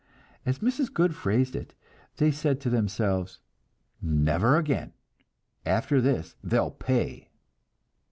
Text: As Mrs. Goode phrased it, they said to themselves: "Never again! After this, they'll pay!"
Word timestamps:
As 0.47 0.57
Mrs. 0.65 0.91
Goode 0.91 1.13
phrased 1.13 1.55
it, 1.55 1.75
they 2.17 2.31
said 2.31 2.59
to 2.61 2.71
themselves: 2.71 3.39
"Never 4.01 4.57
again! 4.57 4.93
After 5.63 6.01
this, 6.01 6.35
they'll 6.43 6.71
pay!" 6.71 7.29